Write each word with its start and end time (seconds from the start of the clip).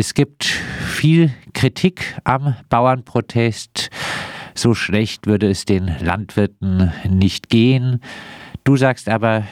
Es 0.00 0.14
gibt 0.14 0.44
viel 0.44 1.28
Kritik 1.52 2.16
am 2.24 2.54
Bauernprotest. 2.70 3.90
So 4.54 4.72
schlecht 4.72 5.26
würde 5.26 5.50
es 5.50 5.66
den 5.66 5.94
Landwirten 6.02 6.90
nicht 7.06 7.50
gehen. 7.50 8.00
Du 8.64 8.76
sagst 8.76 9.10
aber, 9.10 9.42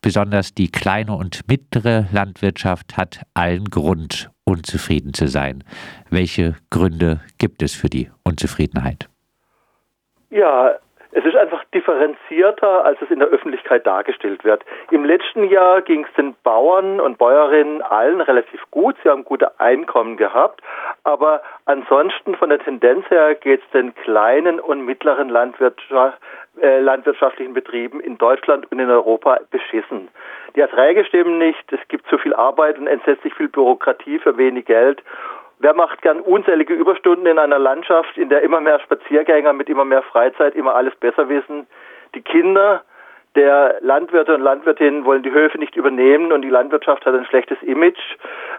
besonders 0.00 0.54
die 0.54 0.70
kleine 0.70 1.16
und 1.16 1.40
mittlere 1.48 2.06
Landwirtschaft 2.12 2.96
hat 2.96 3.22
allen 3.34 3.64
Grund, 3.64 4.30
unzufrieden 4.44 5.12
zu 5.12 5.26
sein. 5.26 5.64
Welche 6.08 6.54
Gründe 6.70 7.18
gibt 7.38 7.60
es 7.60 7.74
für 7.74 7.88
die 7.88 8.12
Unzufriedenheit? 8.22 9.08
Ja, 10.30 10.70
es 11.10 11.24
ist 11.24 11.34
einfach 11.34 11.49
differenzierter, 12.30 12.84
als 12.84 13.00
es 13.02 13.10
in 13.10 13.18
der 13.18 13.28
Öffentlichkeit 13.28 13.86
dargestellt 13.86 14.44
wird. 14.44 14.64
Im 14.90 15.04
letzten 15.04 15.44
Jahr 15.44 15.82
ging 15.82 16.04
es 16.04 16.14
den 16.14 16.34
Bauern 16.42 17.00
und 17.00 17.18
Bäuerinnen 17.18 17.82
allen 17.82 18.20
relativ 18.20 18.60
gut. 18.70 18.96
Sie 19.02 19.08
haben 19.08 19.24
gute 19.24 19.58
Einkommen 19.60 20.16
gehabt. 20.16 20.62
Aber 21.04 21.42
ansonsten 21.66 22.34
von 22.36 22.50
der 22.50 22.58
Tendenz 22.58 23.08
her 23.10 23.34
geht 23.34 23.62
es 23.62 23.70
den 23.70 23.94
kleinen 23.94 24.60
und 24.60 24.84
mittleren 24.84 25.28
Landwirtschaft, 25.28 26.18
äh, 26.60 26.80
landwirtschaftlichen 26.80 27.54
Betrieben 27.54 28.00
in 28.00 28.18
Deutschland 28.18 28.70
und 28.70 28.78
in 28.78 28.90
Europa 28.90 29.38
beschissen. 29.50 30.08
Die 30.56 30.60
Erträge 30.60 31.04
stimmen 31.04 31.38
nicht. 31.38 31.72
Es 31.72 31.80
gibt 31.88 32.06
zu 32.08 32.18
viel 32.18 32.34
Arbeit 32.34 32.78
und 32.78 32.86
entsetzlich 32.86 33.34
viel 33.34 33.48
Bürokratie 33.48 34.18
für 34.18 34.36
wenig 34.36 34.66
Geld. 34.66 35.02
Wer 35.62 35.74
macht 35.74 36.00
gern 36.00 36.20
unzählige 36.20 36.72
Überstunden 36.72 37.26
in 37.26 37.38
einer 37.38 37.58
Landschaft, 37.58 38.16
in 38.16 38.30
der 38.30 38.40
immer 38.40 38.62
mehr 38.62 38.80
Spaziergänger 38.80 39.52
mit 39.52 39.68
immer 39.68 39.84
mehr 39.84 40.02
Freizeit 40.02 40.54
immer 40.54 40.74
alles 40.74 40.94
besser 40.96 41.28
wissen? 41.28 41.66
Die 42.14 42.22
Kinder 42.22 42.82
der 43.36 43.76
Landwirte 43.80 44.34
und 44.34 44.40
Landwirtinnen 44.40 45.04
wollen 45.04 45.22
die 45.22 45.30
Höfe 45.30 45.58
nicht 45.58 45.76
übernehmen 45.76 46.32
und 46.32 46.42
die 46.42 46.48
Landwirtschaft 46.48 47.06
hat 47.06 47.14
ein 47.14 47.24
schlechtes 47.26 47.62
Image. 47.62 48.00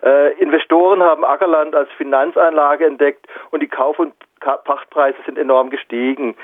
Äh, 0.01 0.33
Investoren 0.39 1.03
haben 1.03 1.25
Ackerland 1.25 1.75
als 1.75 1.89
Finanzanlage 1.97 2.85
entdeckt 2.85 3.27
und 3.51 3.61
die 3.61 3.67
Kauf- 3.67 3.99
und 3.99 4.13
Pachtpreise 4.39 5.17
sind 5.25 5.37
enorm 5.37 5.69
gestiegen. 5.69 6.35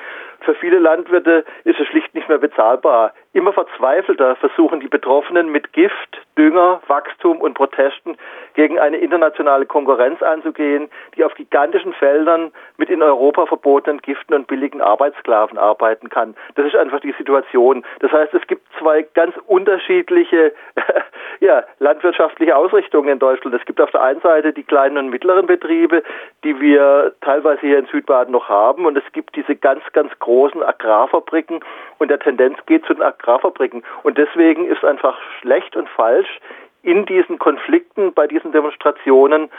Für 0.48 0.56
viele 0.56 0.80
Landwirte 0.80 1.44
ist 1.66 1.78
es 1.78 1.88
schlicht 1.88 2.16
nicht 2.16 2.30
mehr 2.30 2.38
bezahlbar. 2.38 3.12
Immer 3.34 3.52
verzweifelter 3.52 4.38
versuchen 4.38 4.80
die 4.80 4.88
Betroffenen 4.88 5.52
mit 5.52 5.74
Gift, 5.74 6.22
Dünger, 6.38 6.80
Wachstum 6.88 7.42
und 7.42 7.54
Protesten 7.54 8.16
gegen 8.54 8.80
eine 8.80 8.96
internationale 8.96 9.66
Konkurrenz 9.66 10.24
anzugehen, 10.24 10.88
die 11.18 11.26
auf 11.26 11.34
gigantischen 11.36 11.92
Feldern 11.92 12.54
mit 12.78 12.90
in 12.90 13.04
Europa 13.04 13.46
verbotenen 13.46 14.02
Giften 14.02 14.36
und 14.36 14.48
billigen 14.48 14.82
Arbeitssklaven 14.82 15.58
arbeiten 15.58 16.08
kann. 16.08 16.34
Das 16.56 16.66
ist 16.66 16.78
einfach 16.78 17.02
die 17.02 17.14
Situation. 17.18 17.84
Das 18.00 18.14
heißt, 18.14 18.34
es 18.34 18.48
gibt 18.48 18.66
zwei 18.80 19.02
ganz 19.02 19.36
unterschiedliche 19.48 20.54
ja, 21.42 21.66
landwirtschaftliche 21.80 22.56
Ausrichtungen 22.56 23.10
in 23.10 23.20
Deutschland. 23.20 23.54
Es 23.54 23.66
gibt 23.66 23.82
auf 23.82 23.92
der 23.92 24.02
einen 24.02 24.22
Seite 24.22 24.54
die 24.54 24.64
kleinen 24.64 24.98
und 24.98 25.10
mittleren 25.10 25.46
Betriebe, 25.46 26.04
die 26.46 26.58
wir 26.62 27.14
teilweise 27.20 27.60
hier 27.60 27.80
in 27.80 27.88
Südbaden 27.88 28.32
noch 28.32 28.48
haben, 28.48 28.86
und 28.86 28.98
es 28.98 29.04
gibt 29.12 29.36
diese 29.36 29.58
ganz, 29.58 29.84
ganz 29.92 30.18
großen 30.20 30.37
Agrarfabriken 30.46 31.60
und 31.98 32.10
der 32.10 32.20
Tendenz 32.20 32.58
geht 32.66 32.86
zu 32.86 32.94
den 32.94 33.04
Agrarfabriken. 33.04 33.84
Und 34.04 34.18
deswegen 34.18 34.66
ist 34.66 34.84
einfach 34.84 35.18
schlecht 35.42 35.76
und 35.76 35.90
falsch, 35.90 36.40
in 36.84 37.06
diesen 37.06 37.40
Konflikten, 37.40 38.14
bei 38.14 38.28
diesen 38.28 38.52
Demonstrationen 38.52 39.50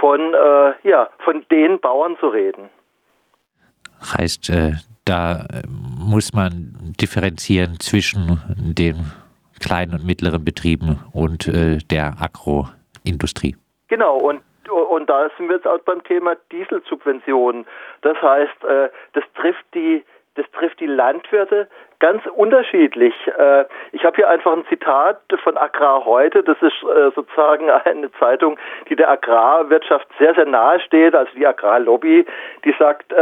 von, 0.00 0.34
äh, 0.34 0.72
ja, 0.88 1.08
von 1.18 1.44
den 1.50 1.78
Bauern 1.78 2.16
zu 2.18 2.28
reden. 2.28 2.70
Heißt, 4.18 4.50
äh, 4.50 4.72
da 5.04 5.46
muss 5.68 6.32
man 6.32 6.74
differenzieren 7.00 7.78
zwischen 7.78 8.40
den 8.56 9.12
kleinen 9.60 9.94
und 9.94 10.04
mittleren 10.04 10.44
Betrieben 10.44 10.98
und 11.12 11.46
äh, 11.46 11.78
der 11.78 12.14
Agroindustrie. 12.20 13.56
Genau, 13.88 14.16
und 14.16 14.40
und 14.70 15.08
da 15.10 15.28
sind 15.36 15.48
wir 15.48 15.56
jetzt 15.56 15.66
auch 15.66 15.80
beim 15.80 16.02
Thema 16.04 16.36
Dieselsubventionen. 16.50 17.66
Das 18.02 18.16
heißt, 18.22 18.64
äh, 18.64 18.88
das 19.12 19.24
trifft 19.34 19.64
die 19.74 20.04
das 20.34 20.50
trifft 20.52 20.80
die 20.80 20.86
Landwirte 20.86 21.68
ganz 21.98 22.24
unterschiedlich. 22.26 23.14
Äh, 23.38 23.64
ich 23.92 24.04
habe 24.04 24.16
hier 24.16 24.28
einfach 24.28 24.52
ein 24.52 24.64
Zitat 24.68 25.20
von 25.42 25.56
Agrar 25.56 26.04
heute. 26.04 26.42
Das 26.42 26.56
ist 26.60 26.82
äh, 26.82 27.10
sozusagen 27.14 27.70
eine 27.84 28.10
Zeitung, 28.12 28.58
die 28.88 28.96
der 28.96 29.10
Agrarwirtschaft 29.10 30.08
sehr, 30.18 30.34
sehr 30.34 30.46
nahe 30.46 30.80
steht, 30.80 31.14
also 31.14 31.30
die 31.34 31.46
Agrarlobby, 31.46 32.24
die 32.64 32.74
sagt, 32.78 33.12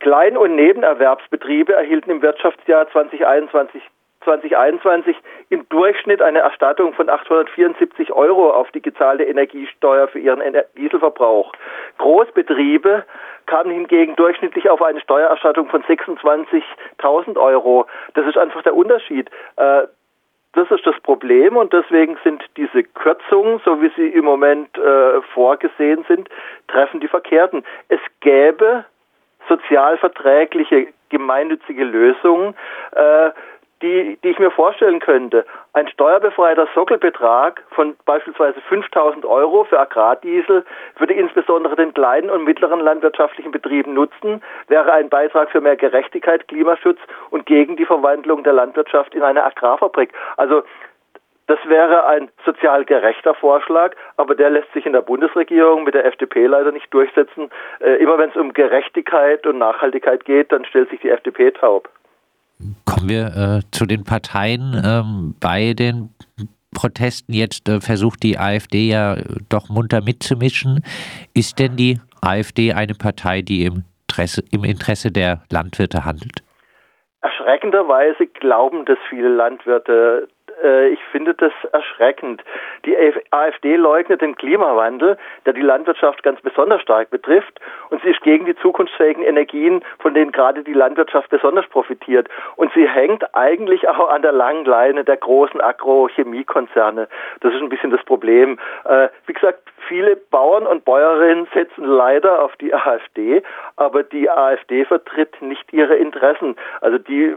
Klein- 0.00 0.36
und 0.36 0.56
Nebenerwerbsbetriebe 0.56 1.72
erhielten 1.72 2.10
im 2.10 2.22
Wirtschaftsjahr 2.22 2.90
2021 2.90 3.80
2021 4.24 5.16
im 5.50 5.68
Durchschnitt 5.68 6.22
eine 6.22 6.40
Erstattung 6.40 6.92
von 6.94 7.08
874 7.08 8.12
Euro 8.12 8.50
auf 8.50 8.70
die 8.70 8.82
gezahlte 8.82 9.24
Energiesteuer 9.24 10.08
für 10.08 10.18
ihren 10.18 10.40
Dieselverbrauch. 10.76 11.52
Großbetriebe 11.98 13.04
kamen 13.46 13.70
hingegen 13.70 14.16
durchschnittlich 14.16 14.70
auf 14.70 14.82
eine 14.82 15.00
Steuererstattung 15.00 15.68
von 15.68 15.82
26.000 15.82 17.36
Euro. 17.38 17.86
Das 18.14 18.26
ist 18.26 18.38
einfach 18.38 18.62
der 18.62 18.74
Unterschied. 18.74 19.30
Äh, 19.56 19.82
das 20.54 20.70
ist 20.70 20.86
das 20.86 20.98
Problem 21.00 21.56
und 21.56 21.72
deswegen 21.72 22.18
sind 22.24 22.44
diese 22.56 22.82
Kürzungen, 22.84 23.60
so 23.64 23.80
wie 23.80 23.90
sie 23.96 24.08
im 24.08 24.26
Moment 24.26 24.76
äh, 24.76 25.22
vorgesehen 25.32 26.04
sind, 26.08 26.28
treffen 26.68 27.00
die 27.00 27.08
Verkehrten. 27.08 27.64
Es 27.88 28.00
gäbe 28.20 28.84
sozialverträgliche 29.48 30.88
gemeinnützige 31.08 31.84
Lösungen, 31.84 32.54
äh, 32.92 33.30
die, 33.82 34.18
die 34.22 34.28
ich 34.28 34.38
mir 34.38 34.50
vorstellen 34.50 35.00
könnte. 35.00 35.44
Ein 35.72 35.88
steuerbefreiter 35.88 36.68
Sockelbetrag 36.74 37.62
von 37.70 37.96
beispielsweise 38.04 38.60
5000 38.62 39.24
Euro 39.26 39.64
für 39.64 39.78
Agrardiesel 39.78 40.64
würde 40.98 41.14
insbesondere 41.14 41.76
den 41.76 41.92
kleinen 41.92 42.30
und 42.30 42.44
mittleren 42.44 42.80
landwirtschaftlichen 42.80 43.52
Betrieben 43.52 43.94
nutzen, 43.94 44.42
wäre 44.68 44.92
ein 44.92 45.08
Beitrag 45.08 45.50
für 45.50 45.60
mehr 45.60 45.76
Gerechtigkeit, 45.76 46.48
Klimaschutz 46.48 46.98
und 47.30 47.46
gegen 47.46 47.76
die 47.76 47.84
Verwandlung 47.84 48.44
der 48.44 48.52
Landwirtschaft 48.52 49.14
in 49.14 49.22
eine 49.22 49.44
Agrarfabrik. 49.44 50.12
Also 50.36 50.62
das 51.48 51.58
wäre 51.66 52.06
ein 52.06 52.30
sozial 52.46 52.84
gerechter 52.84 53.34
Vorschlag, 53.34 53.94
aber 54.16 54.34
der 54.34 54.50
lässt 54.50 54.72
sich 54.72 54.86
in 54.86 54.92
der 54.92 55.02
Bundesregierung 55.02 55.84
mit 55.84 55.94
der 55.94 56.06
FDP 56.06 56.46
leider 56.46 56.70
nicht 56.70 56.92
durchsetzen. 56.94 57.50
Äh, 57.80 57.96
immer 57.96 58.16
wenn 58.16 58.30
es 58.30 58.36
um 58.36 58.52
Gerechtigkeit 58.52 59.46
und 59.46 59.58
Nachhaltigkeit 59.58 60.24
geht, 60.24 60.52
dann 60.52 60.64
stellt 60.64 60.90
sich 60.90 61.00
die 61.00 61.10
FDP 61.10 61.50
taub. 61.50 61.88
Kommen 62.84 63.08
wir 63.08 63.26
äh, 63.36 63.60
zu 63.70 63.86
den 63.86 64.04
Parteien. 64.04 64.80
Ähm, 64.84 65.34
bei 65.40 65.74
den 65.74 66.10
Protesten 66.74 67.32
jetzt 67.32 67.68
äh, 67.68 67.80
versucht 67.80 68.22
die 68.22 68.38
AfD 68.38 68.88
ja 68.88 69.16
doch 69.48 69.68
munter 69.68 70.02
mitzumischen. 70.02 70.82
Ist 71.34 71.58
denn 71.58 71.76
die 71.76 72.00
AfD 72.20 72.72
eine 72.72 72.94
Partei, 72.94 73.42
die 73.42 73.64
im 73.64 73.84
Interesse, 74.08 74.42
im 74.50 74.64
Interesse 74.64 75.10
der 75.10 75.42
Landwirte 75.50 76.04
handelt? 76.04 76.42
Erschreckenderweise 77.22 78.26
glauben 78.26 78.84
das 78.84 78.98
viele 79.08 79.28
Landwirte 79.28 80.28
äh, 80.62 80.88
ich 80.88 81.00
finde 81.10 81.34
das 81.34 81.52
erschreckend. 81.72 82.42
Die 82.84 82.96
AfD 83.30 83.76
leugnet 83.76 84.20
den 84.20 84.36
Klimawandel, 84.36 85.16
der 85.46 85.52
die 85.52 85.62
Landwirtschaft 85.62 86.22
ganz 86.22 86.40
besonders 86.40 86.82
stark 86.82 87.10
betrifft, 87.10 87.60
und 87.90 88.02
sie 88.02 88.10
ist 88.10 88.22
gegen 88.22 88.46
die 88.46 88.56
zukunftsfähigen 88.56 89.22
Energien, 89.22 89.84
von 89.98 90.14
denen 90.14 90.32
gerade 90.32 90.62
die 90.62 90.72
Landwirtschaft 90.72 91.30
besonders 91.30 91.66
profitiert. 91.68 92.28
Und 92.56 92.72
sie 92.74 92.88
hängt 92.88 93.34
eigentlich 93.34 93.88
auch 93.88 94.08
an 94.08 94.22
der 94.22 94.32
langen 94.32 94.64
Leine 94.64 95.04
der 95.04 95.16
großen 95.16 95.60
Agrochemiekonzerne. 95.60 97.08
Das 97.40 97.54
ist 97.54 97.60
ein 97.60 97.68
bisschen 97.68 97.90
das 97.90 98.02
Problem. 98.04 98.58
Äh, 98.84 99.08
wie 99.26 99.32
gesagt, 99.32 99.60
viele 99.88 100.16
Bauern 100.16 100.66
und 100.66 100.84
Bäuerinnen 100.84 101.46
setzen 101.52 101.84
leider 101.84 102.42
auf 102.42 102.56
die 102.56 102.72
AfD, 102.74 103.42
aber 103.76 104.02
die 104.02 104.30
AfD 104.30 104.84
vertritt 104.84 105.40
nicht 105.42 105.72
ihre 105.72 105.96
Interessen. 105.96 106.56
Also 106.80 106.98
die 106.98 107.36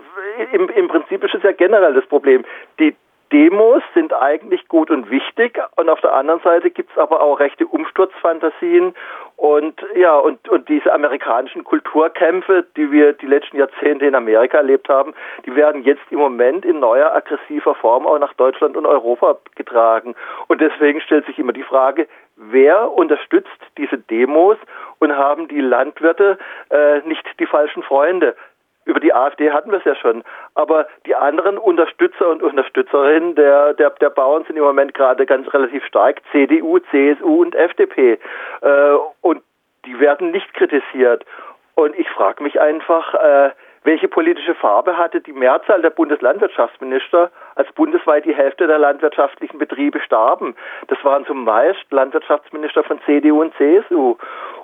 im, 0.52 0.70
im 0.70 0.88
Prinzip 0.88 1.24
ist 1.24 1.34
es 1.34 1.44
ja 1.44 1.52
generell 1.52 1.94
das 1.94 2.06
Problem. 2.06 2.46
Die 2.80 2.96
Demos 3.32 3.82
sind 3.94 4.14
eigentlich 4.14 4.68
gut 4.68 4.92
und 4.92 5.10
wichtig 5.10 5.60
und 5.76 5.90
auf 5.90 6.00
der 6.02 6.14
anderen 6.14 6.42
Seite 6.42 6.70
gibt 6.70 6.92
es 6.92 6.98
aber 6.98 7.22
auch 7.22 7.40
rechte 7.40 7.66
Umsturzfantasien 7.66 8.94
und 9.36 9.84
ja 9.96 10.16
und 10.16 10.48
und 10.48 10.70
diese 10.70 10.94
amerikanischen 10.94 11.64
Kulturkämpfe, 11.64 12.66
die 12.78 12.92
wir 12.92 13.14
die 13.14 13.26
letzten 13.26 13.58
Jahrzehnte 13.58 14.06
in 14.06 14.16
Amerika 14.16 14.58
erlebt 14.58 14.90
haben, 14.90 15.14
die 15.46 15.56
werden 15.56 15.84
jetzt 15.84 16.04
im 16.12 16.20
Moment 16.20 16.66
in 16.66 16.80
neuer 16.80 17.14
aggressiver 17.14 17.76
Form 17.76 18.06
auch 18.06 18.20
nach 18.20 18.34
Deutschland 18.34 18.78
und 18.78 18.86
Europa 18.86 19.38
getragen 19.56 20.16
und 20.48 20.62
deswegen 20.62 21.02
stellt 21.02 21.26
sich 21.26 21.40
immer 21.40 21.54
die 21.54 21.64
Frage, 21.64 22.08
wer 22.36 22.92
unterstützt 22.92 23.50
diese 23.78 23.98
Demos 23.98 24.58
und 25.00 25.16
haben 25.16 25.48
die 25.48 25.62
Landwirte 25.62 26.38
äh, 26.70 27.00
nicht 27.02 27.26
die 27.40 27.46
falschen 27.46 27.84
Freunde? 27.84 28.36
Über 28.86 29.00
die 29.00 29.14
AfD 29.14 29.52
hatten 29.52 29.72
wir 29.72 29.80
es 29.80 29.84
ja 29.84 29.96
schon. 29.96 30.24
Aber 30.54 30.88
die 31.06 31.16
anderen 31.16 31.58
Unterstützer 31.58 32.30
und 32.30 32.42
Unterstützerinnen 32.42 33.36
der, 33.36 33.74
der, 33.74 33.90
der 33.90 34.10
Bauern 34.10 34.46
sind 34.46 34.58
im 34.58 34.64
Moment 34.64 34.94
gerade 34.94 35.26
ganz 35.26 35.52
relativ 35.54 35.84
stark. 35.86 36.22
CDU, 36.32 36.80
CSU 36.92 37.42
und 37.42 37.56
FDP. 37.56 38.20
Äh, 38.62 38.68
und 39.22 39.42
die 39.86 40.00
werden 40.00 40.32
nicht 40.32 40.54
kritisiert. 40.54 41.26
Und 41.76 41.98
ich 41.98 42.10
frage 42.10 42.42
mich 42.42 42.60
einfach, 42.62 43.14
äh, 43.16 43.50
welche 43.84 44.08
politische 44.08 44.56
Farbe 44.56 44.98
hatte 44.98 45.22
die 45.22 45.34
Mehrzahl 45.34 45.82
der 45.82 45.92
Bundeslandwirtschaftsminister 45.92 47.30
als 47.56 47.72
bundesweit 47.74 48.26
die 48.26 48.34
Hälfte 48.34 48.66
der 48.66 48.80
landwirtschaftlichen 48.80 49.60
Betriebe 49.60 50.00
starben. 50.00 50.56
Das 50.88 50.98
waren 51.04 51.26
zumeist 51.26 51.86
Landwirtschaftsminister 51.92 52.84
von 52.84 53.00
CDU 53.06 53.42
und 53.42 53.54
CSU. 53.58 54.16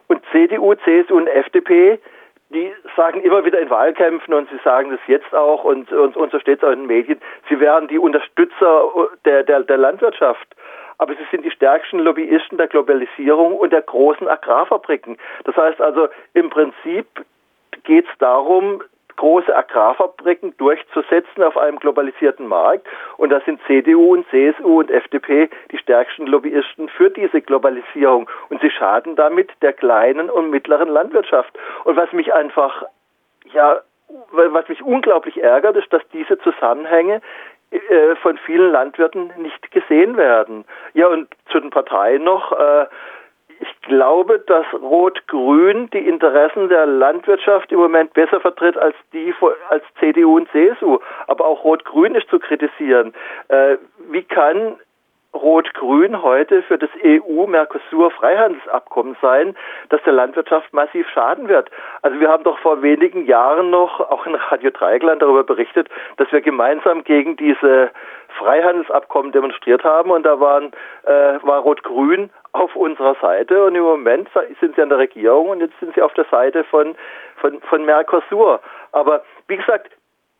Und 0.07 0.23
CDU, 0.31 0.73
CSU 0.73 1.17
und 1.17 1.27
FDP, 1.27 1.99
die 2.53 2.73
sagen 2.95 3.21
immer 3.21 3.45
wieder 3.45 3.59
in 3.59 3.69
Wahlkämpfen 3.69 4.33
und 4.33 4.49
sie 4.49 4.59
sagen 4.63 4.91
das 4.91 4.99
jetzt 5.07 5.33
auch 5.33 5.63
und, 5.63 5.91
und, 5.91 6.15
und 6.15 6.31
so 6.31 6.39
steht 6.39 6.59
es 6.59 6.63
auch 6.63 6.71
in 6.71 6.79
den 6.79 6.87
Medien, 6.87 7.19
sie 7.49 7.59
wären 7.59 7.87
die 7.87 7.99
Unterstützer 7.99 8.85
der, 9.25 9.43
der, 9.43 9.61
der 9.61 9.77
Landwirtschaft 9.77 10.55
aber 11.01 11.15
sie 11.15 11.25
sind 11.31 11.43
die 11.43 11.49
stärksten 11.49 11.97
Lobbyisten 11.97 12.59
der 12.59 12.67
Globalisierung 12.67 13.55
und 13.55 13.73
der 13.73 13.81
großen 13.81 14.27
Agrarfabriken. 14.27 15.17
Das 15.45 15.55
heißt 15.55 15.81
also, 15.81 16.07
im 16.35 16.51
Prinzip 16.51 17.07
geht 17.83 18.05
es 18.05 18.17
darum, 18.19 18.83
große 19.15 19.55
Agrarfabriken 19.55 20.55
durchzusetzen 20.57 21.43
auf 21.43 21.57
einem 21.57 21.79
globalisierten 21.79 22.47
Markt. 22.47 22.87
Und 23.17 23.29
da 23.29 23.41
sind 23.41 23.59
CDU 23.67 24.13
und 24.13 24.27
CSU 24.29 24.79
und 24.79 24.91
FDP 24.91 25.49
die 25.71 25.77
stärksten 25.77 26.27
Lobbyisten 26.27 26.89
für 26.89 27.09
diese 27.09 27.41
Globalisierung. 27.41 28.29
Und 28.49 28.61
sie 28.61 28.71
schaden 28.71 29.15
damit 29.15 29.49
der 29.61 29.73
kleinen 29.73 30.29
und 30.29 30.49
mittleren 30.49 30.89
Landwirtschaft. 30.89 31.57
Und 31.83 31.95
was 31.95 32.11
mich 32.11 32.33
einfach, 32.33 32.83
ja, 33.53 33.81
was 34.31 34.67
mich 34.67 34.81
unglaublich 34.83 35.41
ärgert, 35.41 35.75
ist, 35.77 35.91
dass 35.93 36.01
diese 36.13 36.37
Zusammenhänge 36.39 37.21
äh, 37.71 38.15
von 38.17 38.37
vielen 38.37 38.71
Landwirten 38.71 39.31
nicht 39.37 39.71
gesehen 39.71 40.17
werden. 40.17 40.65
Ja, 40.93 41.07
und 41.07 41.29
zu 41.49 41.59
den 41.59 41.69
Parteien 41.69 42.23
noch. 42.23 42.51
Äh, 42.51 42.85
ich 43.61 43.81
glaube, 43.81 44.39
dass 44.39 44.65
Rot-Grün 44.73 45.91
die 45.91 46.07
Interessen 46.07 46.69
der 46.69 46.87
Landwirtschaft 46.87 47.71
im 47.71 47.77
Moment 47.77 48.13
besser 48.13 48.39
vertritt 48.39 48.75
als 48.75 48.95
die 49.13 49.35
als 49.69 49.83
CDU 49.99 50.37
und 50.37 50.49
CSU. 50.49 50.97
Aber 51.27 51.45
auch 51.45 51.63
Rot-Grün 51.63 52.15
ist 52.15 52.27
zu 52.29 52.39
kritisieren. 52.39 53.13
Äh, 53.49 53.77
wie 54.09 54.23
kann 54.23 54.77
Rot-Grün 55.33 56.21
heute 56.21 56.61
für 56.63 56.77
das 56.77 56.89
EU-Mercosur-Freihandelsabkommen 57.03 59.15
sein, 59.21 59.55
das 59.89 60.01
der 60.03 60.11
Landwirtschaft 60.13 60.71
massiv 60.73 61.07
schaden 61.09 61.47
wird. 61.47 61.71
Also 62.01 62.19
wir 62.19 62.27
haben 62.29 62.43
doch 62.43 62.57
vor 62.59 62.81
wenigen 62.81 63.25
Jahren 63.25 63.69
noch 63.69 64.01
auch 64.01 64.25
in 64.25 64.35
Radio 64.35 64.71
Dreigland 64.71 65.21
darüber 65.21 65.43
berichtet, 65.43 65.87
dass 66.17 66.29
wir 66.31 66.41
gemeinsam 66.41 67.05
gegen 67.05 67.37
diese 67.37 67.91
Freihandelsabkommen 68.37 69.31
demonstriert 69.31 69.83
haben 69.83 70.11
und 70.11 70.23
da 70.23 70.39
waren, 70.39 70.71
äh, 71.03 71.39
war 71.43 71.59
Rot-Grün 71.59 72.29
auf 72.53 72.75
unserer 72.75 73.15
Seite 73.21 73.65
und 73.65 73.75
im 73.75 73.83
Moment 73.83 74.29
sind 74.59 74.75
sie 74.75 74.81
an 74.81 74.89
der 74.89 74.97
Regierung 74.97 75.49
und 75.49 75.61
jetzt 75.61 75.79
sind 75.79 75.93
sie 75.95 76.01
auf 76.01 76.13
der 76.13 76.25
Seite 76.25 76.63
von, 76.65 76.95
von, 77.37 77.61
von 77.61 77.85
Mercosur. 77.85 78.59
Aber 78.91 79.23
wie 79.47 79.57
gesagt, 79.57 79.91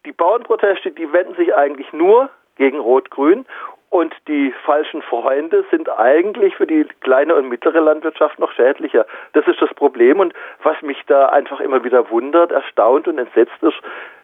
die 0.06 0.12
Bauernproteste, 0.12 0.92
die 0.92 1.12
wenden 1.13 1.36
sich 1.36 1.56
eigentlich 1.56 1.94
nur 1.94 2.30
gegen 2.58 2.80
Rot-Grün 2.80 3.46
und 3.92 4.16
die 4.30 4.54
falschen 4.66 5.02
Freunde 5.02 5.66
sind 5.69 5.90
eigentlich 5.90 6.56
für 6.56 6.66
die 6.66 6.86
kleine 7.02 7.36
und 7.36 7.50
mittlere 7.50 7.81
Landwirtschaft 7.81 8.40
noch 8.40 8.54
schädlicher. 8.54 9.06
Das 9.34 9.46
ist 9.48 9.62
das 9.62 9.74
Problem. 9.74 10.22
Und 10.22 10.34
was 10.63 10.81
mich 10.81 10.98
da 11.08 11.28
einfach 11.28 11.60
immer 11.60 11.84
wieder 11.84 12.10
wundert, 12.10 12.54
erstaunt 12.54 13.10
und 13.10 13.18
entsetzt 13.18 13.62
ist, 13.62 13.75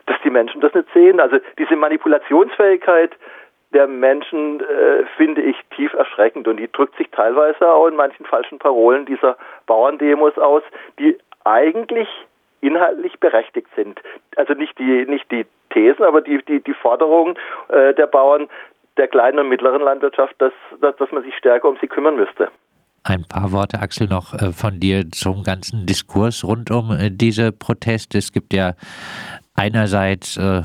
dass 0.06 0.16
die 0.24 0.30
Menschen 0.30 0.62
das 0.62 0.74
nicht 0.74 0.88
sehen. 0.94 1.19
Also 1.19 1.39
diese 1.57 1.75
Manipulationsfähigkeit 1.75 3.12
der 3.74 3.88
Menschen 3.88 4.62
äh, 4.62 5.06
finde 5.18 5.42
ich 5.42 5.56
tief 5.75 5.94
erschreckend. 5.94 6.48
Und 6.48 6.58
die 6.58 6.72
drückt 6.72 6.98
sich 6.98 7.10
teilweise 7.12 7.68
auch 7.69 7.88
in 7.88 7.96
manchen 7.96 8.25
falschen 8.25 8.60
Parolen 8.60 9.06
dieser 9.06 9.38
Bauerndemos 9.66 10.38
aus, 10.38 10.64
die 11.00 11.18
eigentlich 11.44 12.08
inhaltlich 12.62 13.19
berechtigt 13.19 13.68
sind. 13.75 14.02
Also 14.36 14.54
nicht 14.54 14.78
die, 14.80 15.06
nicht 15.06 15.30
die 15.31 15.46
Thesen, 15.69 16.04
aber 16.04 16.22
die, 16.22 16.44
die, 16.48 16.62
die 16.62 16.74
Forderungen 16.74 17.36
äh, 17.69 17.94
der 17.94 18.08
Bauern, 18.08 18.48
der 18.98 19.08
kleinen 19.08 19.40
und 19.40 19.50
mittleren 19.50 19.81
Landwirtschaft, 19.81 20.36
dass, 20.40 20.54
dass, 20.81 20.96
dass 20.96 21.12
man 21.12 21.24
sich 21.24 21.36
stärker 21.36 21.70
um 21.70 21.78
sie 21.80 21.88
kümmern 21.88 22.16
müsste. 22.16 22.50
Ein 23.04 23.24
paar 23.24 23.52
Worte, 23.52 23.80
Axel, 23.80 24.08
noch 24.08 24.34
äh, 24.34 24.52
von 24.52 24.80
dir 24.80 25.10
zum 25.12 25.44
ganzen 25.44 25.86
Diskurs 25.86 26.44
rund 26.44 26.72
um 26.72 26.92
äh, 26.92 27.10
diese 27.10 27.52
Proteste. 27.52 28.18
Es 28.18 28.34
gibt 28.34 28.54
ja 28.54 28.74
einerseits 29.56 30.38
äh, 30.38 30.62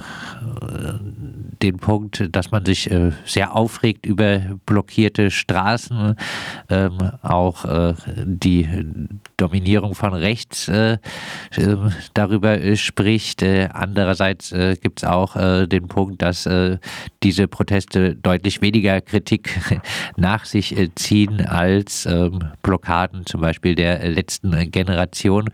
den 1.62 1.78
Punkt, 1.78 2.28
dass 2.32 2.50
man 2.50 2.64
sich 2.64 2.90
äh, 2.90 3.12
sehr 3.24 3.54
aufregt 3.54 4.04
über 4.06 4.40
blockierte 4.66 5.30
Straßen, 5.30 6.16
ähm, 6.68 6.98
auch 7.22 7.64
äh, 7.64 7.94
die 8.24 8.68
Dominierung 9.36 9.94
von 9.94 10.12
rechts 10.12 10.68
äh, 10.68 10.98
ähm, 11.56 11.92
darüber 12.14 12.76
spricht. 12.76 13.42
Äh, 13.42 13.68
andererseits 13.72 14.52
äh, 14.52 14.76
gibt 14.80 15.02
es 15.02 15.08
auch 15.08 15.32
den 15.32 15.88
Punkt, 15.88 16.22
dass 16.22 16.48
diese 17.22 17.48
Proteste 17.48 18.14
deutlich 18.16 18.60
weniger 18.60 19.00
Kritik 19.00 19.58
nach 20.16 20.44
sich 20.44 20.74
ziehen 20.94 21.46
als 21.46 22.06
ähm, 22.06 22.40
Blockaden 22.62 23.26
zum 23.26 23.40
Beispiel 23.40 23.74
der 23.74 24.08
letzten 24.08 24.70
Generation. 24.70 25.50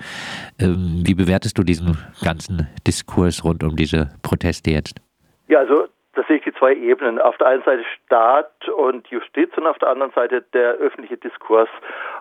Ähm, 0.58 1.02
wie 1.04 1.14
bewertest 1.14 1.58
du 1.58 1.62
diesen 1.62 1.96
ganzen 2.22 2.66
Diskurs 2.86 3.44
rund 3.44 3.62
um 3.62 3.76
diese 3.76 4.10
Proteste 4.22 4.70
jetzt? 4.70 5.00
Ja, 5.48 5.60
also 5.60 5.88
da 6.18 6.24
sehe 6.24 6.38
ich 6.38 6.42
die 6.42 6.52
zwei 6.54 6.74
Ebenen. 6.74 7.20
Auf 7.20 7.36
der 7.38 7.46
einen 7.46 7.62
Seite 7.62 7.84
Staat 8.04 8.68
und 8.68 9.06
Justiz 9.06 9.56
und 9.56 9.68
auf 9.68 9.78
der 9.78 9.90
anderen 9.90 10.10
Seite 10.12 10.42
der 10.52 10.72
öffentliche 10.72 11.16
Diskurs. 11.16 11.68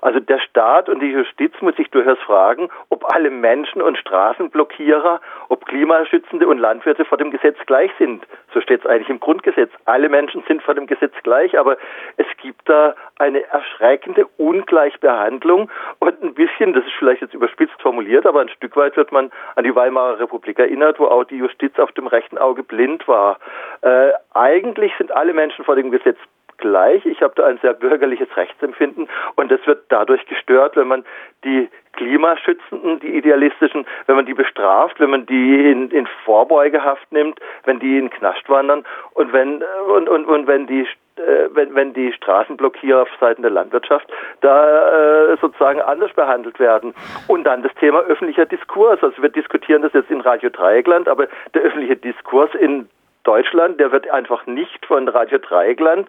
Also 0.01 0.19
der 0.19 0.39
Staat 0.39 0.87
und 0.87 0.99
die 0.99 1.11
Justiz 1.11 1.51
muss 1.61 1.75
sich 1.77 1.89
durchaus 1.89 2.19
fragen, 2.19 2.69
ob 2.89 3.11
alle 3.11 3.31
Menschen 3.31 3.81
und 3.81 3.97
Straßenblockierer, 3.97 5.19
ob 5.49 5.65
Klimaschützende 5.65 6.47
und 6.47 6.59
Landwirte 6.59 7.05
vor 7.05 7.17
dem 7.17 7.31
Gesetz 7.31 7.57
gleich 7.65 7.89
sind. 7.97 8.23
So 8.53 8.61
steht 8.61 8.81
es 8.81 8.85
eigentlich 8.85 9.09
im 9.09 9.19
Grundgesetz. 9.19 9.71
Alle 9.85 10.09
Menschen 10.09 10.43
sind 10.47 10.61
vor 10.61 10.75
dem 10.75 10.85
Gesetz 10.85 11.13
gleich, 11.23 11.57
aber 11.57 11.77
es 12.17 12.27
gibt 12.39 12.69
da 12.69 12.93
eine 13.17 13.43
erschreckende 13.49 14.27
Ungleichbehandlung 14.37 15.71
und 15.97 16.21
ein 16.21 16.35
bisschen, 16.35 16.73
das 16.73 16.85
ist 16.85 16.93
vielleicht 16.99 17.21
jetzt 17.21 17.33
überspitzt 17.33 17.81
formuliert, 17.81 18.27
aber 18.27 18.41
ein 18.41 18.49
Stück 18.49 18.75
weit 18.75 18.95
wird 18.95 19.11
man 19.11 19.31
an 19.55 19.63
die 19.63 19.75
Weimarer 19.75 20.19
Republik 20.19 20.59
erinnert, 20.59 20.99
wo 20.99 21.05
auch 21.05 21.23
die 21.23 21.37
Justiz 21.37 21.79
auf 21.79 21.91
dem 21.93 22.05
rechten 22.05 22.37
Auge 22.37 22.61
blind 22.61 23.07
war. 23.07 23.39
Äh, 23.87 24.13
eigentlich 24.33 24.91
sind 24.97 25.11
alle 25.11 25.33
Menschen 25.33 25.63
vor 25.63 25.75
dem 25.75 25.91
Gesetz 25.91 26.17
gleich. 26.57 27.05
Ich 27.05 27.21
habe 27.21 27.33
da 27.35 27.45
ein 27.45 27.59
sehr 27.59 27.73
bürgerliches 27.73 28.27
Rechtsempfinden 28.35 29.07
und 29.35 29.51
das 29.51 29.65
wird 29.65 29.85
dadurch 29.89 30.25
gestört, 30.25 30.75
wenn 30.75 30.87
man 30.87 31.05
die 31.43 31.69
Klimaschützenden, 31.93 32.99
die 32.99 33.15
Idealistischen, 33.15 33.85
wenn 34.07 34.15
man 34.15 34.25
die 34.25 34.33
bestraft, 34.33 34.99
wenn 34.99 35.11
man 35.11 35.25
die 35.25 35.71
in, 35.71 35.89
in 35.91 36.07
Vorbeugehaft 36.25 37.11
nimmt, 37.11 37.39
wenn 37.65 37.79
die 37.79 37.97
in 37.97 38.09
Knast 38.09 38.49
wandern 38.49 38.83
und 39.13 39.31
wenn 39.33 39.63
und, 39.87 40.09
und, 40.09 40.25
und 40.25 40.47
wenn 40.47 40.67
die 40.67 40.81
äh, 41.17 41.49
wenn, 41.53 41.73
wenn 41.75 41.93
die 41.93 42.11
Straßenblockierer 42.13 43.03
auf 43.03 43.09
Seiten 43.19 43.41
der 43.41 43.51
Landwirtschaft 43.51 44.07
da 44.41 45.31
äh, 45.31 45.37
sozusagen 45.37 45.81
anders 45.81 46.13
behandelt 46.13 46.59
werden. 46.59 46.93
Und 47.27 47.45
dann 47.45 47.63
das 47.63 47.73
Thema 47.75 48.01
öffentlicher 48.01 48.45
Diskurs. 48.45 49.01
Also 49.01 49.21
wir 49.21 49.29
diskutieren 49.29 49.81
das 49.81 49.93
jetzt 49.93 50.11
in 50.11 50.21
Radio 50.21 50.49
Dreieckland, 50.49 51.07
aber 51.07 51.27
der 51.53 51.63
öffentliche 51.63 51.95
Diskurs 51.95 52.53
in 52.55 52.87
Deutschland, 53.27 53.79
der 53.79 53.91
wird 53.91 54.09
einfach 54.09 54.45
nicht 54.47 54.85
von 54.85 55.07
Radio 55.09 55.37
Dreieckland 55.37 56.07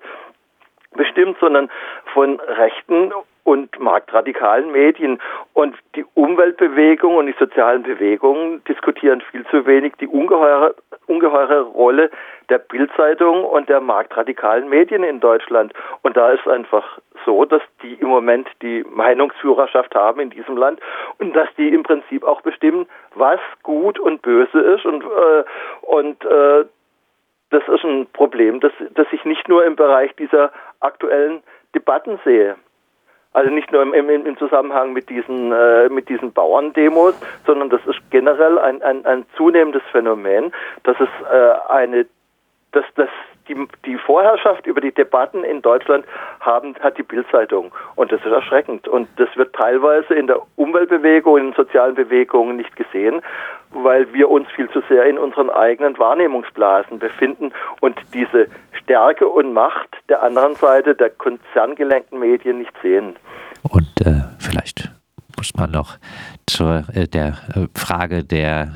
bestimmt, 0.94 1.36
sondern 1.40 1.68
von 2.14 2.40
rechten 2.40 3.12
und 3.48 3.80
marktradikalen 3.80 4.70
Medien. 4.70 5.18
Und 5.54 5.74
die 5.94 6.04
Umweltbewegung 6.14 7.16
und 7.16 7.26
die 7.26 7.34
sozialen 7.38 7.82
Bewegungen 7.82 8.62
diskutieren 8.64 9.22
viel 9.30 9.46
zu 9.46 9.64
wenig 9.66 9.94
die 10.00 10.06
ungeheure, 10.06 10.74
ungeheure 11.06 11.62
Rolle 11.62 12.10
der 12.50 12.58
Bildzeitung 12.58 13.44
und 13.44 13.68
der 13.68 13.80
marktradikalen 13.80 14.68
Medien 14.68 15.02
in 15.02 15.20
Deutschland. 15.20 15.72
Und 16.02 16.16
da 16.16 16.30
ist 16.30 16.46
einfach 16.46 16.98
so, 17.24 17.46
dass 17.46 17.62
die 17.82 17.94
im 17.94 18.08
Moment 18.08 18.48
die 18.62 18.84
Meinungsführerschaft 18.88 19.94
haben 19.94 20.20
in 20.20 20.30
diesem 20.30 20.56
Land 20.56 20.80
und 21.18 21.34
dass 21.34 21.48
die 21.56 21.68
im 21.68 21.82
Prinzip 21.82 22.24
auch 22.24 22.42
bestimmen, 22.42 22.86
was 23.14 23.40
gut 23.62 23.98
und 23.98 24.20
böse 24.20 24.60
ist 24.60 24.84
und, 24.84 25.02
äh, 25.02 25.44
und 25.82 26.24
äh, 26.24 26.64
das 27.50 27.62
ist 27.68 27.84
ein 27.84 28.06
Problem, 28.12 28.60
das, 28.60 28.72
das 28.94 29.06
ich 29.12 29.24
nicht 29.24 29.48
nur 29.48 29.64
im 29.64 29.76
Bereich 29.76 30.14
dieser 30.16 30.52
aktuellen 30.80 31.42
Debatten 31.74 32.18
sehe. 32.24 32.56
Also 33.32 33.50
nicht 33.50 33.70
nur 33.72 33.82
im, 33.82 33.92
im, 33.92 34.26
im 34.26 34.36
Zusammenhang 34.38 34.92
mit 34.92 35.10
diesen, 35.10 35.52
äh, 35.52 35.88
mit 35.88 36.08
diesen 36.08 36.32
Bauerndemos, 36.32 37.14
sondern 37.46 37.70
das 37.70 37.84
ist 37.86 38.00
generell 38.10 38.58
ein, 38.58 38.82
ein, 38.82 39.04
ein 39.06 39.26
zunehmendes 39.36 39.82
Phänomen, 39.92 40.52
dass 40.84 40.96
es 40.98 41.08
äh, 41.30 41.72
eine, 41.72 42.06
dass, 42.72 42.84
dass 42.94 43.10
die, 43.48 43.56
die 43.84 43.96
Vorherrschaft 43.96 44.66
über 44.66 44.80
die 44.80 44.92
Debatten 44.92 45.44
in 45.44 45.62
Deutschland 45.62 46.04
haben, 46.40 46.74
hat 46.80 46.98
die 46.98 47.02
Bildzeitung. 47.02 47.72
Und 47.96 48.12
das 48.12 48.20
ist 48.20 48.32
erschreckend. 48.32 48.88
Und 48.88 49.08
das 49.16 49.28
wird 49.36 49.54
teilweise 49.54 50.14
in 50.14 50.26
der 50.26 50.40
Umweltbewegung, 50.56 51.38
in 51.38 51.44
den 51.46 51.54
sozialen 51.54 51.94
Bewegungen 51.94 52.56
nicht 52.56 52.74
gesehen, 52.76 53.22
weil 53.70 54.12
wir 54.12 54.30
uns 54.30 54.48
viel 54.50 54.68
zu 54.70 54.82
sehr 54.88 55.04
in 55.06 55.18
unseren 55.18 55.50
eigenen 55.50 55.98
Wahrnehmungsblasen 55.98 56.98
befinden 56.98 57.52
und 57.80 57.98
diese 58.14 58.46
Stärke 58.72 59.28
und 59.28 59.52
Macht 59.52 59.88
der 60.08 60.22
anderen 60.22 60.54
Seite 60.54 60.94
der 60.94 61.10
konzerngelenkten 61.10 62.18
Medien 62.18 62.58
nicht 62.58 62.72
sehen. 62.82 63.16
Und 63.62 64.06
äh, 64.06 64.22
vielleicht 64.38 64.90
muss 65.36 65.54
man 65.54 65.70
noch 65.70 65.98
zur 66.46 66.84
äh, 66.94 67.06
der 67.06 67.38
äh, 67.54 67.66
Frage 67.74 68.24
der 68.24 68.68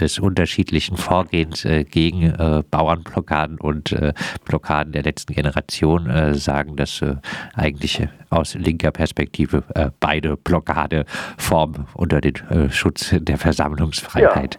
des 0.00 0.18
unterschiedlichen 0.18 0.96
Vorgehens 0.96 1.64
äh, 1.64 1.84
gegen 1.84 2.22
äh, 2.22 2.62
Bauernblockaden 2.70 3.58
und 3.58 3.92
äh, 3.92 4.12
Blockaden 4.44 4.92
der 4.92 5.02
letzten 5.02 5.34
Generation 5.34 6.08
äh, 6.08 6.34
sagen, 6.34 6.76
dass 6.76 7.02
äh, 7.02 7.16
eigentlich 7.54 8.06
aus 8.30 8.54
linker 8.54 8.90
Perspektive 8.90 9.62
äh, 9.74 9.90
beide 10.00 10.36
Blockadeformen 10.36 11.86
unter 11.94 12.20
den 12.20 12.34
Schutz 12.70 13.14
der 13.18 13.38
Versammlungsfreiheit 13.38 14.58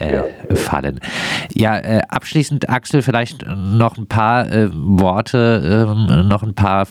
ja. 0.00 0.06
Ja. 0.06 0.24
fallen. 0.54 1.00
Ja, 1.54 1.74
abschließend, 2.08 2.68
Axel, 2.68 3.02
vielleicht 3.02 3.46
noch 3.46 3.98
ein 3.98 4.06
paar 4.06 4.46
Worte, 4.72 5.86
ähm, 5.88 6.28
noch 6.28 6.42
ein 6.42 6.54
paar 6.54 6.86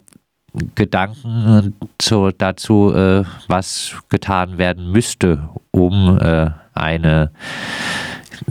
Gedanken 0.75 1.75
zu, 1.98 2.31
dazu, 2.31 2.93
äh, 2.93 3.24
was 3.48 3.95
getan 4.10 4.57
werden 4.57 4.91
müsste, 4.91 5.50
um 5.71 6.17
äh, 6.19 6.50
eine 6.81 7.31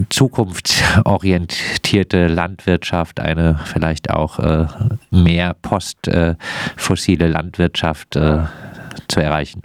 zukunftsorientierte 0.09 2.27
Landwirtschaft, 2.27 3.19
eine 3.19 3.59
vielleicht 3.65 4.09
auch 4.09 4.39
äh, 4.39 4.65
mehr 5.09 5.53
postfossile 5.61 7.27
Landwirtschaft 7.27 8.15
äh, 8.15 8.43
zu 9.07 9.19
erreichen? 9.19 9.63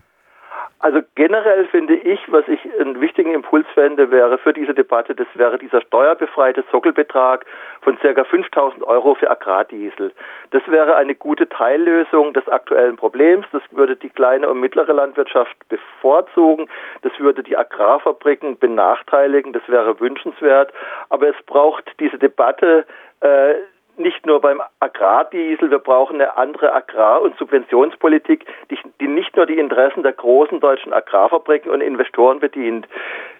Also 0.79 1.01
generell 1.15 1.67
finde 1.67 1.95
ich, 1.95 2.21
was 2.31 2.47
ich 2.49 2.61
einen 2.79 3.01
wichtigen 3.01 3.33
Impuls 3.33 3.67
fände, 3.73 4.11
wäre 4.11 4.37
für 4.37 4.53
diese 4.53 4.75
Debatte, 4.75 5.15
das 5.15 5.27
wäre 5.35 5.59
dieser 5.59 5.81
steuerbefreite 5.81 6.65
Sockelbetrag 6.71 7.47
von 7.81 7.99
ca. 7.99 8.25
5000 8.25 8.83
Euro 8.85 9.15
für 9.15 9.31
Agrardiesel. 9.31 10.13
Das 10.51 10.63
wäre 10.69 10.97
eine 10.97 11.15
gute 11.15 11.49
Teillösung 11.49 12.35
des 12.35 12.47
aktuellen 12.49 12.97
Problems. 12.97 13.47
Das 13.53 13.63
würde 13.71 13.97
die 13.97 14.11
kleine 14.11 14.51
und 14.51 14.61
mittlere 14.61 14.93
Landwirtschaft 14.93 15.57
bevorzugen. 15.69 16.69
Das 17.03 17.13
würde 17.19 17.43
die 17.43 17.57
Agrarfabriken 17.57 18.59
benachteiligen. 18.59 19.55
Das 19.55 19.67
wäre 19.69 19.99
wünschenswert. 19.99 20.73
Aber 21.09 21.29
es 21.29 21.37
braucht 21.47 21.91
diese 22.01 22.19
Debatte, 22.19 22.85
äh, 23.21 23.55
nicht 23.99 24.27
nur 24.27 24.41
beim 24.41 24.61
Agrardiesel, 24.81 25.71
wir 25.71 25.79
brauchen 25.79 26.17
eine 26.17 26.37
andere 26.37 26.73
Agrar- 26.73 27.23
und 27.23 27.37
Subventionspolitik, 27.39 28.47
die, 28.71 28.79
die, 29.01 29.09
nicht 29.09 29.37
nur 29.37 29.47
die 29.47 29.59
Interessen 29.59 30.03
der 30.03 30.13
großen 30.13 30.61
deutschen 30.61 30.93
Agrarfabriken 30.93 31.71
und 31.71 31.81
Investoren 31.81 32.41
bedient. 32.41 32.87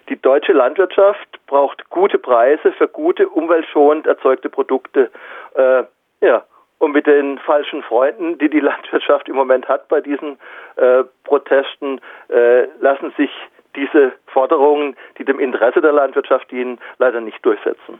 Die 0.09 0.19
deutsche 0.21 0.53
Landwirtschaft 0.53 1.39
braucht 1.47 1.89
gute 1.89 2.17
Preise 2.17 2.71
für 2.73 2.87
gute, 2.87 3.27
umweltschonend 3.29 4.07
erzeugte 4.07 4.49
Produkte. 4.49 5.11
Äh, 5.55 5.83
ja, 6.21 6.43
und 6.79 6.91
mit 6.91 7.07
den 7.07 7.39
falschen 7.39 7.83
Freunden, 7.83 8.37
die 8.37 8.49
die 8.49 8.59
Landwirtschaft 8.61 9.27
im 9.29 9.35
Moment 9.35 9.67
hat 9.67 9.87
bei 9.87 10.01
diesen 10.01 10.37
äh, 10.75 11.03
Protesten, 11.23 12.01
äh, 12.29 12.65
lassen 12.79 13.13
sich 13.17 13.31
diese 13.75 14.13
Forderungen, 14.27 14.95
die 15.17 15.25
dem 15.25 15.39
Interesse 15.39 15.81
der 15.81 15.91
Landwirtschaft 15.91 16.49
dienen, 16.51 16.79
leider 16.97 17.21
nicht 17.21 17.45
durchsetzen. 17.45 17.99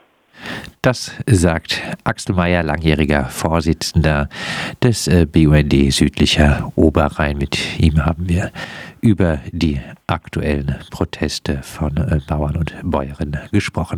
Das 0.88 1.12
sagt 1.26 1.82
Axel 2.06 2.34
Mayer, 2.34 2.64
langjähriger 2.64 3.26
Vorsitzender 3.26 4.30
des 4.82 5.10
äh, 5.10 5.26
BUND 5.30 5.92
Südlicher 5.92 6.72
Oberrhein. 6.78 7.38
Mit 7.38 7.78
ihm 7.78 8.06
haben 8.06 8.30
wir 8.30 8.54
über 9.02 9.42
die 9.52 9.82
aktuellen 10.08 10.78
Proteste 10.90 11.62
von 11.62 11.98
äh, 11.98 12.22
Bauern 12.26 12.56
und 12.56 12.74
Bäuerinnen 12.84 13.50
gesprochen. 13.52 13.96